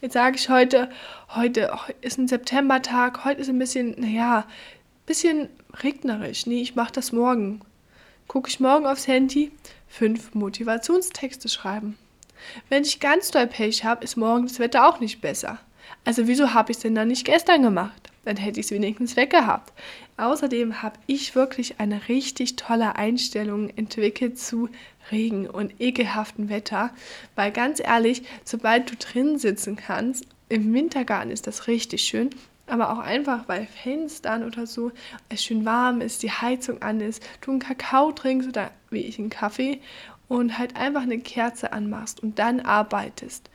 [0.00, 0.88] Jetzt sage ich heute,
[1.34, 4.46] heute ist ein Septembertag, heute ist ein bisschen, naja,
[5.04, 5.50] bisschen
[5.82, 6.46] regnerisch.
[6.46, 7.60] Nee, ich mache das morgen.
[8.30, 9.50] Gucke ich morgen aufs Handy,
[9.88, 11.98] fünf Motivationstexte schreiben.
[12.68, 15.58] Wenn ich ganz doll Pech habe, ist morgen das Wetter auch nicht besser.
[16.04, 18.12] Also wieso habe ich es denn dann nicht gestern gemacht?
[18.24, 19.72] Dann hätte ich es wenigstens weggehabt.
[20.16, 24.68] Außerdem habe ich wirklich eine richtig tolle Einstellung entwickelt zu
[25.10, 26.94] Regen und ekelhaftem Wetter.
[27.34, 32.30] Weil ganz ehrlich, sobald du drin sitzen kannst, im Wintergarten ist das richtig schön,
[32.70, 34.92] aber auch einfach, weil Fenstern oder so
[35.28, 39.18] es schön warm ist, die Heizung an ist, du einen Kakao trinkst oder wie ich
[39.18, 39.80] einen Kaffee
[40.28, 43.50] und halt einfach eine Kerze anmachst und dann arbeitest.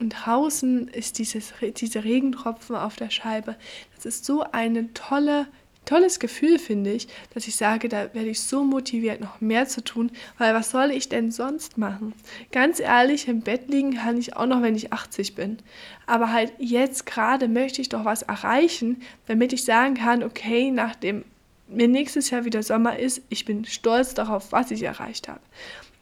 [0.00, 3.56] Und draußen ist dieses, diese Regentropfen auf der Scheibe.
[3.94, 5.46] Das ist so ein tolle,
[5.84, 9.82] tolles Gefühl, finde ich, dass ich sage, da werde ich so motiviert, noch mehr zu
[9.82, 12.14] tun, weil was soll ich denn sonst machen?
[12.50, 15.58] Ganz ehrlich, im Bett liegen kann ich auch noch, wenn ich 80 bin.
[16.06, 21.24] Aber halt jetzt gerade möchte ich doch was erreichen, damit ich sagen kann, okay, nachdem
[21.68, 25.40] mir nächstes Jahr wieder Sommer ist, ich bin stolz darauf, was ich erreicht habe.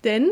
[0.04, 0.30] Denn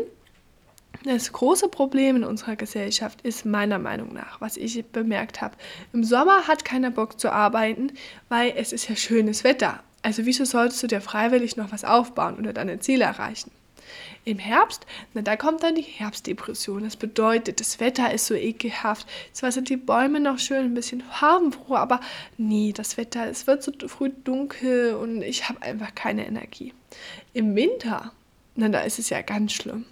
[1.03, 5.55] das große Problem in unserer Gesellschaft ist meiner Meinung nach, was ich bemerkt habe.
[5.93, 7.93] Im Sommer hat keiner Bock zu arbeiten,
[8.27, 9.81] weil es ist ja schönes Wetter.
[10.01, 13.51] Also wieso solltest du dir freiwillig noch was aufbauen oder deine Ziele erreichen?
[14.25, 16.83] Im Herbst, na, da kommt dann die Herbstdepression.
[16.83, 19.07] Das bedeutet, das Wetter ist so ekelhaft.
[19.31, 21.99] Zwar sind die Bäume noch schön, ein bisschen farbenfroh, aber
[22.37, 26.73] nee, das Wetter, es wird so früh dunkel und ich habe einfach keine Energie.
[27.33, 28.11] Im Winter,
[28.59, 29.85] na, da ist es ja ganz schlimm.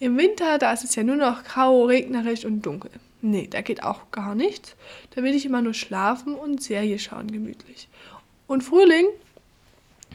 [0.00, 2.90] Im Winter, da ist es ja nur noch grau, regnerisch und dunkel.
[3.22, 4.74] Nee, da geht auch gar nichts.
[5.14, 7.88] Da will ich immer nur schlafen und Serie schauen, gemütlich.
[8.48, 9.06] Und Frühling,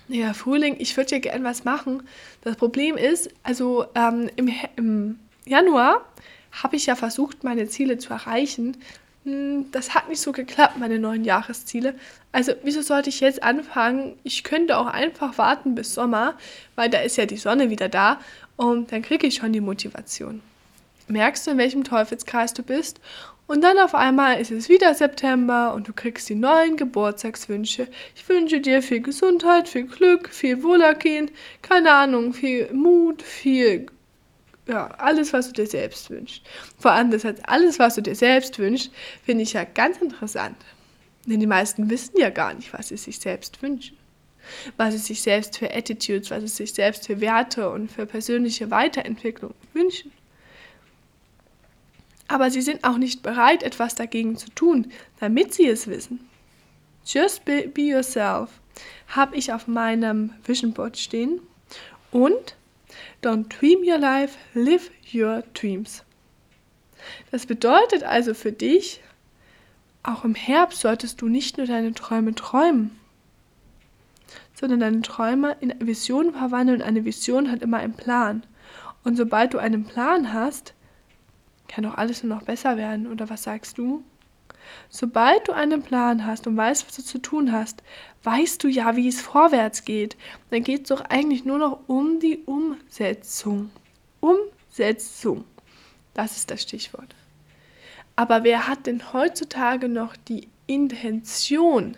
[0.10, 2.04] ja, Frühling, ich würde ja gern was machen.
[2.42, 6.06] Das Problem ist, also ähm, im, im Januar
[6.52, 8.78] habe ich ja versucht, meine Ziele zu erreichen,
[9.26, 11.96] das hat nicht so geklappt, meine neuen Jahresziele.
[12.32, 14.18] Also wieso sollte ich jetzt anfangen?
[14.24, 16.36] Ich könnte auch einfach warten bis Sommer,
[16.76, 18.20] weil da ist ja die Sonne wieder da
[18.58, 20.42] und dann kriege ich schon die Motivation.
[21.08, 23.00] Merkst du, in welchem Teufelskreis du bist?
[23.46, 27.88] Und dann auf einmal ist es wieder September und du kriegst die neuen Geburtstagswünsche.
[28.16, 31.30] Ich wünsche dir viel Gesundheit, viel Glück, viel Wohlergehen,
[31.62, 33.88] keine Ahnung, viel Mut, viel
[34.68, 36.44] ja, alles, was du dir selbst wünschst.
[36.80, 38.92] Vor allem das heißt, alles, was du dir selbst wünschst,
[39.26, 40.56] finde ich ja ganz interessant.
[41.26, 43.98] Denn die meisten wissen ja gar nicht, was sie sich selbst wünschen.
[44.78, 48.72] Was sie sich selbst für Attitudes, was sie sich selbst für Werte und für persönliche
[48.72, 50.12] Weiterentwicklung wünschen.
[52.28, 56.28] Aber sie sind auch nicht bereit, etwas dagegen zu tun, damit sie es wissen.
[57.06, 58.50] Just be, be yourself
[59.08, 61.42] habe ich auf meinem Vision Board stehen
[62.12, 62.56] und
[63.22, 66.04] Don't dream your life, live your dreams.
[67.32, 69.02] Das bedeutet also für dich,
[70.04, 73.00] auch im Herbst solltest du nicht nur deine Träume träumen,
[74.54, 76.82] sondern deine Träume in Visionen verwandeln.
[76.82, 78.44] Und eine Vision hat immer einen Plan.
[79.04, 80.74] Und sobald du einen Plan hast,
[81.68, 83.08] kann auch alles nur noch besser werden.
[83.08, 84.04] Oder was sagst du?
[84.90, 87.84] Sobald du einen Plan hast und weißt, was du zu tun hast,
[88.24, 90.16] weißt du ja, wie es vorwärts geht.
[90.50, 93.72] Dann geht es doch eigentlich nur noch um die Umsetzung.
[94.20, 95.46] Umsetzung.
[96.14, 97.16] Das ist das Stichwort.
[98.16, 101.98] Aber wer hat denn heutzutage noch die Intention,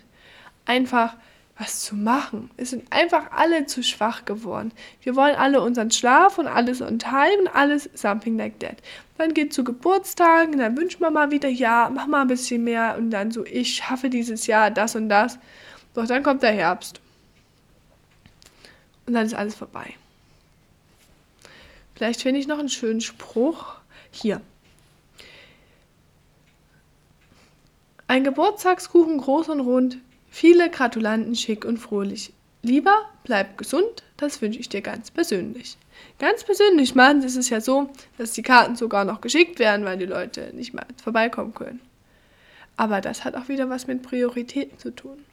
[0.66, 1.16] einfach
[1.58, 2.50] was zu machen?
[2.58, 4.72] Es sind einfach alle zu schwach geworden.
[5.02, 8.78] Wir wollen alle unseren Schlaf und alles on time und alles something like that.
[9.18, 12.96] Dann geht zu Geburtstagen, dann wünscht man mal wieder, ja, mach mal ein bisschen mehr
[12.98, 15.40] und dann so, ich schaffe dieses Jahr das und das.
[15.94, 17.00] Doch dann kommt der Herbst.
[19.06, 19.94] Und dann ist alles vorbei.
[21.96, 23.76] Vielleicht finde ich noch einen schönen Spruch
[24.12, 24.42] hier.
[28.08, 29.98] Ein Geburtstagskuchen groß und rund,
[30.36, 32.34] viele Gratulanten schick und fröhlich.
[32.62, 35.78] Lieber bleib gesund, das wünsche ich dir ganz persönlich.
[36.20, 39.98] Ganz persönlich machen ist es ja so, dass die Karten sogar noch geschickt werden, weil
[39.98, 41.80] die Leute nicht mal vorbeikommen können.
[42.76, 45.24] Aber das hat auch wieder was mit Prioritäten zu tun.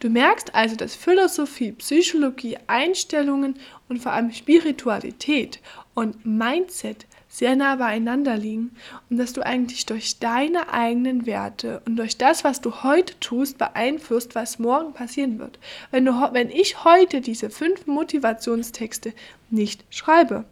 [0.00, 3.58] Du merkst also, dass Philosophie, Psychologie, Einstellungen
[3.90, 5.60] und vor allem Spiritualität
[5.92, 7.04] und Mindset
[7.36, 8.74] sehr nah beieinander liegen
[9.10, 13.58] und dass du eigentlich durch deine eigenen Werte und durch das, was du heute tust,
[13.58, 15.58] beeinflusst, was morgen passieren wird.
[15.90, 19.12] Wenn, du, wenn ich heute diese fünf Motivationstexte
[19.50, 20.46] nicht schreibe,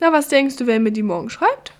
[0.00, 1.74] na, was denkst du, wer mir die morgen schreibt?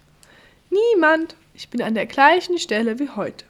[0.68, 1.34] Niemand.
[1.54, 3.46] Ich bin an der gleichen Stelle wie heute.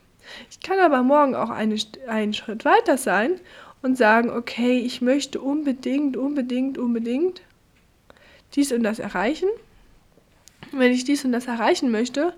[0.50, 3.40] Ich kann aber morgen auch eine, einen Schritt weiter sein
[3.82, 7.42] und sagen, okay, ich möchte unbedingt, unbedingt, unbedingt
[8.54, 9.48] dies und das erreichen.
[10.72, 12.34] Wenn ich dies und das erreichen möchte,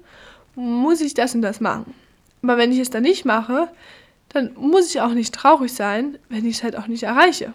[0.54, 1.94] muss ich das und das machen.
[2.42, 3.68] Aber wenn ich es dann nicht mache,
[4.28, 7.54] dann muss ich auch nicht traurig sein, wenn ich es halt auch nicht erreiche.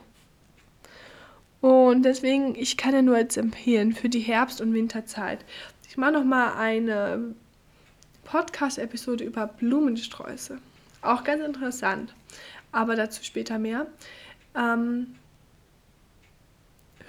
[1.62, 5.46] Und deswegen, ich kann ja nur jetzt empfehlen für die Herbst- und Winterzeit.
[5.88, 7.36] Ich mache noch mal eine
[8.26, 10.58] Podcast-Episode über Blumensträuße.
[11.02, 12.14] Auch ganz interessant,
[12.72, 13.88] aber dazu später mehr.
[14.56, 15.16] Ähm,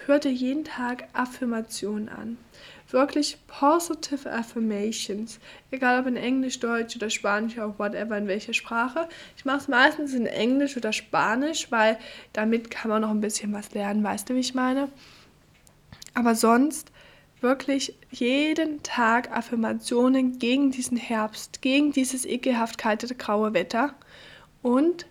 [0.06, 2.36] hör dir jeden Tag Affirmationen an.
[2.94, 5.40] Wirklich positive Affirmations.
[5.72, 9.08] Egal ob in Englisch, Deutsch oder Spanisch oder whatever, in welcher Sprache.
[9.36, 11.98] Ich mache es meistens in Englisch oder Spanisch, weil
[12.32, 14.04] damit kann man noch ein bisschen was lernen.
[14.04, 14.90] Weißt du, wie ich meine?
[16.14, 16.92] Aber sonst
[17.40, 23.92] wirklich jeden Tag Affirmationen gegen diesen Herbst, gegen dieses ekelhaft kalte, graue Wetter
[24.62, 25.06] und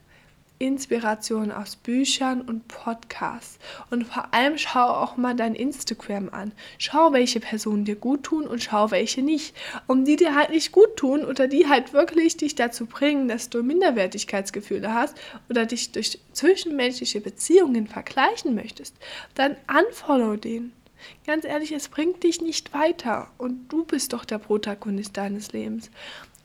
[0.63, 3.60] Inspiration aus Büchern und Podcasts.
[3.91, 6.54] Und vor allem schau auch mal dein Instagram an.
[6.78, 9.54] Schau, welche Personen dir gut tun und schau, welche nicht.
[9.88, 13.49] Und die dir halt nicht gut tun oder die halt wirklich dich dazu bringen, dass
[13.49, 15.17] du Minderwertigkeitsgefühle hast
[15.49, 18.95] oder dich durch zwischenmenschliche Beziehungen vergleichen möchtest,
[19.36, 20.71] dann unfollow den.
[21.28, 25.91] Ganz ehrlich, es bringt dich nicht weiter und du bist doch der Protagonist deines Lebens.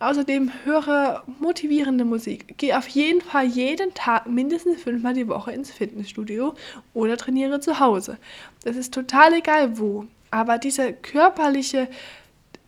[0.00, 2.54] Außerdem höre motivierende Musik.
[2.56, 6.54] Geh auf jeden Fall jeden Tag mindestens fünfmal die Woche ins Fitnessstudio
[6.94, 8.18] oder trainiere zu Hause.
[8.62, 10.06] Das ist total egal wo.
[10.30, 11.88] Aber diese körperliche,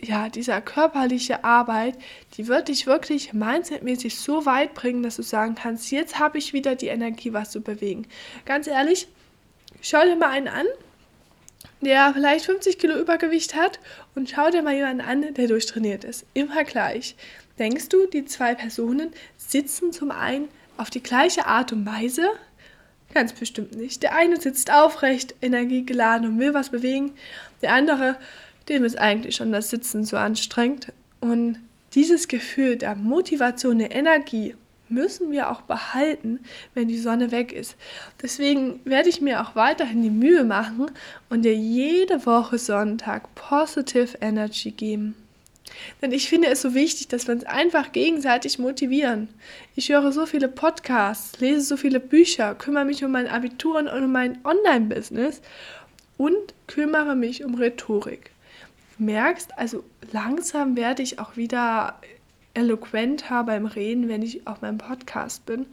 [0.02, 1.96] ja, dieser körperliche Arbeit,
[2.36, 6.52] die wird dich wirklich mindsetmäßig so weit bringen, dass du sagen kannst, jetzt habe ich
[6.52, 8.06] wieder die Energie, was zu bewegen.
[8.44, 9.06] Ganz ehrlich,
[9.80, 10.66] schau dir mal einen an,
[11.80, 13.80] der vielleicht 50 Kilo Übergewicht hat
[14.14, 16.24] und schau dir mal jemanden an, der durchtrainiert ist.
[16.34, 17.16] Im Vergleich.
[17.58, 22.30] Denkst du, die zwei Personen sitzen zum einen auf die gleiche Art und Weise?
[23.12, 24.02] Ganz bestimmt nicht.
[24.02, 27.12] Der eine sitzt aufrecht, energiegeladen und will was bewegen.
[27.60, 28.16] Der andere,
[28.68, 30.92] dem ist eigentlich schon das Sitzen so anstrengend.
[31.20, 31.58] Und
[31.94, 34.54] dieses Gefühl der Motivation, der Energie
[34.90, 36.40] müssen wir auch behalten,
[36.74, 37.76] wenn die Sonne weg ist.
[38.22, 40.90] Deswegen werde ich mir auch weiterhin die Mühe machen
[41.28, 45.14] und dir jede Woche Sonntag Positive Energy geben.
[46.02, 49.28] Denn ich finde es so wichtig, dass wir uns einfach gegenseitig motivieren.
[49.76, 53.88] Ich höre so viele Podcasts, lese so viele Bücher, kümmere mich um mein Abitur und
[53.88, 55.40] um mein Online-Business
[56.16, 58.30] und kümmere mich um Rhetorik.
[58.98, 61.98] Merkst, also langsam werde ich auch wieder
[62.54, 65.66] eloquenter beim Reden, wenn ich auf meinem Podcast bin.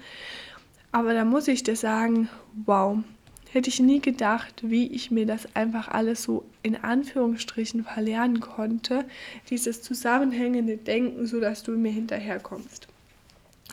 [0.92, 2.30] Aber da muss ich dir sagen,
[2.66, 3.00] wow,
[3.52, 9.06] hätte ich nie gedacht, wie ich mir das einfach alles so in Anführungsstrichen verlernen konnte,
[9.50, 12.88] dieses zusammenhängende Denken, sodass du mir hinterherkommst.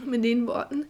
[0.05, 0.87] Mit den Worten,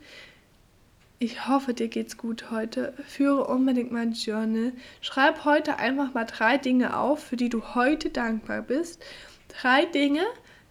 [1.19, 2.93] ich hoffe, dir geht's gut heute.
[3.07, 4.73] Führe unbedingt mein Journal.
[5.01, 9.03] Schreib heute einfach mal drei Dinge auf, für die du heute dankbar bist.
[9.49, 10.23] Drei Dinge,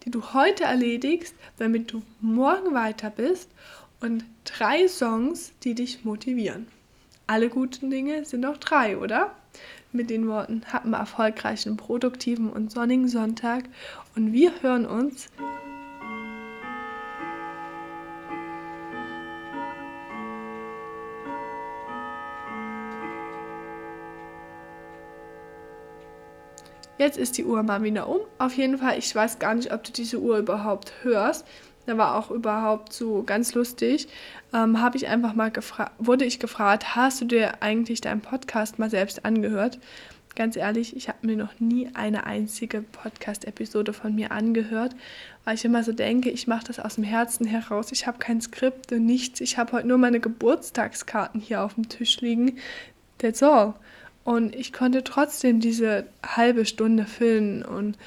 [0.05, 3.49] die du heute erledigst, damit du morgen weiter bist
[4.01, 6.67] und drei Songs, die dich motivieren.
[7.27, 9.33] Alle guten Dinge sind noch drei, oder?
[9.91, 13.65] Mit den Worten, hab einen erfolgreichen, produktiven und sonnigen Sonntag
[14.15, 15.29] und wir hören uns
[27.03, 28.21] Jetzt ist die Uhr mal wieder um.
[28.37, 31.45] Auf jeden Fall, ich weiß gar nicht, ob du diese Uhr überhaupt hörst.
[31.85, 34.07] Da war auch überhaupt so ganz lustig.
[34.53, 38.79] Ähm, habe ich einfach mal gefragt, wurde ich gefragt, hast du dir eigentlich deinen Podcast
[38.79, 39.79] mal selbst angehört?
[40.35, 44.95] Ganz ehrlich, ich habe mir noch nie eine einzige Podcast-Episode von mir angehört,
[45.43, 47.91] weil ich immer so denke, ich mache das aus dem Herzen heraus.
[47.91, 49.41] Ich habe kein Skript und nichts.
[49.41, 52.59] Ich habe heute nur meine Geburtstagskarten hier auf dem Tisch liegen.
[53.17, 53.73] That's all.
[54.23, 57.97] Und ich konnte trotzdem diese halbe Stunde füllen und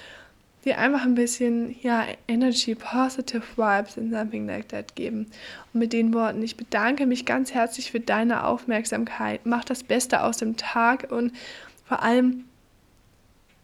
[0.65, 5.27] dir einfach ein bisschen ja, Energy, positive Vibes and something like that geben.
[5.73, 9.43] Und mit den Worten, ich bedanke mich ganz herzlich für deine Aufmerksamkeit.
[9.45, 11.33] Mach das Beste aus dem Tag und
[11.87, 12.45] vor allem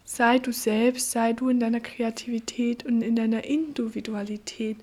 [0.04, 4.76] sei du selbst, sei du in deiner Kreativität und in deiner Individualität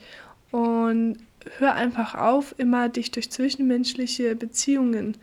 [0.51, 1.17] und
[1.57, 5.15] hör einfach auf, immer dich durch zwischenmenschliche Beziehungen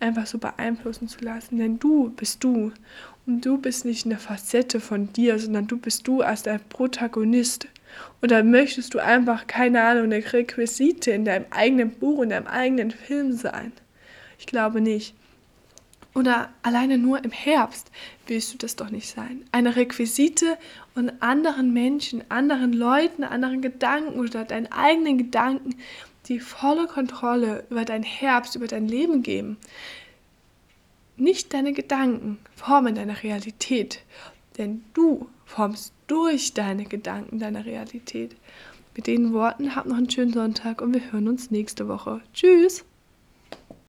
[0.00, 2.72] einfach so beeinflussen zu lassen, denn du bist du
[3.26, 7.68] und du bist nicht eine Facette von dir, sondern du bist du als dein Protagonist.
[8.22, 12.90] Oder möchtest du einfach, keine Ahnung, eine Requisite in deinem eigenen Buch, in deinem eigenen
[12.90, 13.72] Film sein?
[14.38, 15.14] Ich glaube nicht.
[16.14, 17.90] Oder alleine nur im Herbst
[18.26, 19.44] willst du das doch nicht sein.
[19.52, 20.58] Eine Requisite
[20.94, 25.76] und anderen Menschen, anderen Leuten, anderen Gedanken oder deinen eigenen Gedanken
[26.28, 29.56] die volle Kontrolle über dein Herbst, über dein Leben geben.
[31.16, 34.02] Nicht deine Gedanken formen deine Realität,
[34.56, 38.36] denn du formst durch deine Gedanken deine Realität.
[38.94, 42.20] Mit den Worten habt noch einen schönen Sonntag und wir hören uns nächste Woche.
[42.34, 42.84] Tschüss!